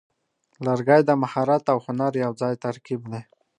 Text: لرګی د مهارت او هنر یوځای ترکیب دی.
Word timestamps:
لرګی 0.65 1.01
د 1.05 1.11
مهارت 1.21 1.63
او 1.73 1.77
هنر 1.85 2.11
یوځای 2.25 2.53
ترکیب 2.65 3.01
دی. 3.11 3.21